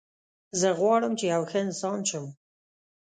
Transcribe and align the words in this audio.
زه 0.59 0.69
غواړم 0.79 1.13
چې 1.19 1.25
یو 1.33 1.43
ښه 1.49 1.57
انسان 1.65 1.99
شم 2.09 2.25